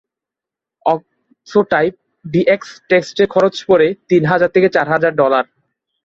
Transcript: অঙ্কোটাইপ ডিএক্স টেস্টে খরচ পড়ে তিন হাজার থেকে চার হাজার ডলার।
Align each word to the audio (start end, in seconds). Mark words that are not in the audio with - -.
অঙ্কোটাইপ 0.85 1.93
ডিএক্স 2.25 2.69
টেস্টে 2.89 3.23
খরচ 3.33 3.55
পড়ে 3.69 3.87
তিন 4.09 4.23
হাজার 4.31 4.49
থেকে 4.55 4.67
চার 4.75 4.87
হাজার 4.93 5.11
ডলার। 5.21 5.45